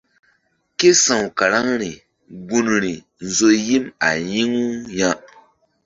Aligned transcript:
Ké 0.77 0.89
sa̧w 1.03 1.25
karaŋri 1.37 1.91
gun 2.49 2.67
ri 2.83 2.93
nzo 3.25 3.49
yim 3.67 3.85
a 4.07 4.09
yi̧ŋu 4.29 4.63
ya. 4.97 5.11